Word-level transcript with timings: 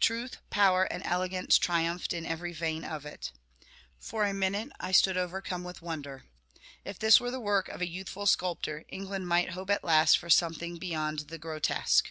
Truth, 0.00 0.38
power, 0.50 0.82
and 0.86 1.06
elegance 1.06 1.56
triumphed 1.56 2.12
in 2.12 2.26
every 2.26 2.52
vein 2.52 2.82
of 2.84 3.06
it. 3.06 3.30
For 3.96 4.24
a 4.24 4.34
minute 4.34 4.70
I 4.80 4.90
stood 4.90 5.16
overcome 5.16 5.62
with 5.62 5.82
wonder. 5.82 6.24
If 6.84 6.98
this 6.98 7.20
were 7.20 7.30
the 7.30 7.38
work 7.38 7.68
of 7.68 7.80
a 7.80 7.88
youthful 7.88 8.26
sculptor, 8.26 8.82
England 8.88 9.28
might 9.28 9.50
hope 9.50 9.70
at 9.70 9.84
last 9.84 10.18
for 10.18 10.30
something 10.30 10.78
beyond 10.78 11.28
the 11.28 11.38
grotesque. 11.38 12.10